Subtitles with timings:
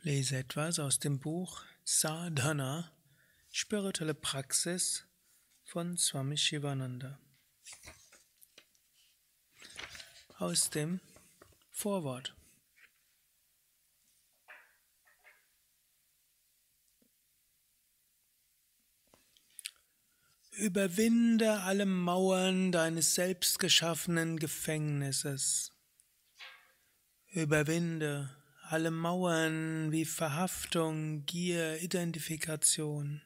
[0.00, 2.92] lese etwas aus dem Buch Sadhana,
[3.50, 5.04] spirituelle Praxis
[5.64, 7.18] von Swami Shivananda.
[10.38, 11.00] Aus dem
[11.70, 12.34] Vorwort.
[20.52, 25.72] Überwinde alle Mauern deines selbstgeschaffenen Gefängnisses.
[27.28, 28.37] Überwinde
[28.70, 33.22] alle Mauern wie Verhaftung, Gier, Identifikation.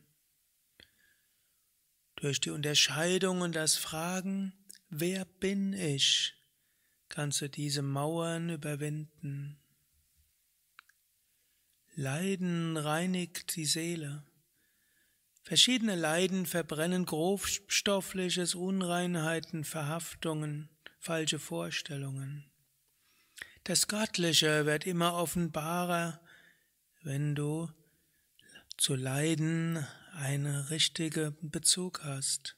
[2.14, 4.52] Durch die Unterscheidung und das Fragen,
[4.88, 6.34] wer bin ich,
[7.08, 9.58] kannst du diese Mauern überwinden.
[11.96, 14.22] Leiden reinigt die Seele.
[15.42, 20.70] Verschiedene Leiden verbrennen grobstoffliches Unreinheiten, Verhaftungen,
[21.00, 22.51] falsche Vorstellungen.
[23.64, 26.20] Das Göttliche wird immer offenbarer,
[27.02, 27.70] wenn du
[28.76, 32.56] zu Leiden einen richtigen Bezug hast.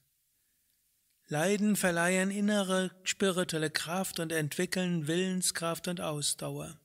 [1.27, 6.81] Leiden verleihen innere spirituelle Kraft und entwickeln Willenskraft und Ausdauer.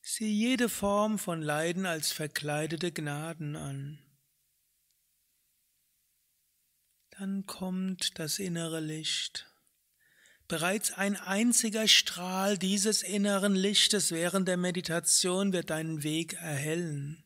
[0.00, 3.98] Sieh jede Form von Leiden als verkleidete Gnaden an.
[7.10, 9.51] Dann kommt das innere Licht.
[10.52, 17.24] Bereits ein einziger Strahl dieses inneren Lichtes während der Meditation wird deinen Weg erhellen.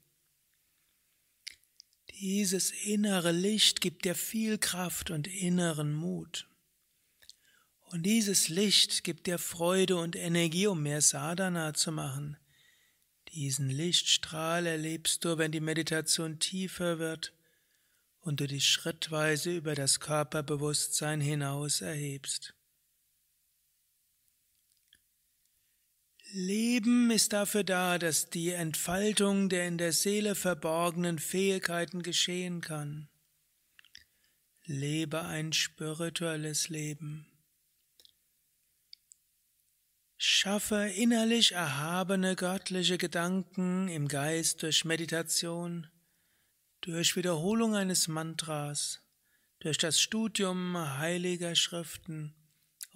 [2.20, 6.48] Dieses innere Licht gibt dir viel Kraft und inneren Mut.
[7.86, 12.36] Und dieses Licht gibt dir Freude und Energie, um mehr Sadhana zu machen.
[13.34, 17.34] Diesen Lichtstrahl erlebst du, wenn die Meditation tiefer wird
[18.20, 22.55] und du dich schrittweise über das Körperbewusstsein hinaus erhebst.
[26.32, 33.08] Leben ist dafür da, dass die Entfaltung der in der Seele verborgenen Fähigkeiten geschehen kann.
[34.64, 37.26] Lebe ein spirituelles Leben.
[40.18, 45.86] Schaffe innerlich erhabene göttliche Gedanken im Geist durch Meditation,
[46.80, 49.02] durch Wiederholung eines Mantras,
[49.60, 52.34] durch das Studium heiliger Schriften,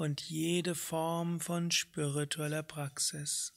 [0.00, 3.52] und jede Form von spiritueller Praxis.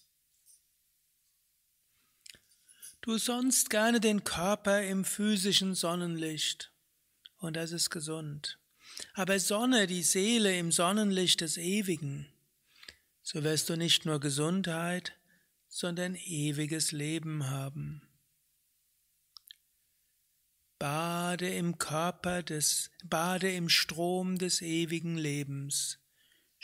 [2.99, 6.73] Du sonst gerne den Körper im physischen Sonnenlicht
[7.37, 8.59] und das ist gesund.
[9.13, 12.27] Aber sonne die Seele im Sonnenlicht des Ewigen,
[13.21, 15.13] so wirst du nicht nur Gesundheit,
[15.69, 18.01] sondern ewiges Leben haben.
[20.77, 26.02] Bade im Körper des, bade im Strom des ewigen Lebens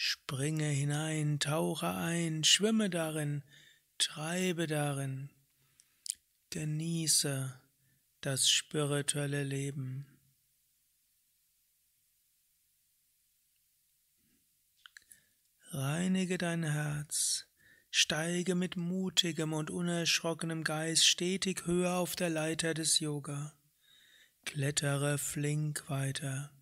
[0.01, 3.43] Springe hinein, tauche ein, schwimme darin,
[3.97, 5.29] treibe darin,
[6.51, 7.61] genieße
[8.21, 10.07] das spirituelle Leben.
[15.71, 17.47] Reinige dein Herz,
[17.91, 23.53] steige mit mutigem und unerschrockenem Geist stetig höher auf der Leiter des Yoga,
[24.45, 26.53] klettere flink weiter.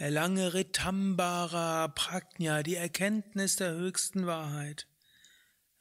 [0.00, 4.86] Erlange Ritambara Prajna, die Erkenntnis der höchsten Wahrheit.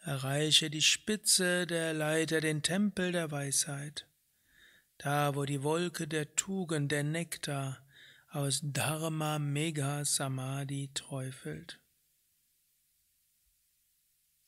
[0.01, 4.07] Erreiche die Spitze der Leiter, den Tempel der Weisheit.
[4.97, 7.77] Da, wo die Wolke der Tugend, der Nektar
[8.29, 11.79] aus Dharma Mega Samadhi träufelt.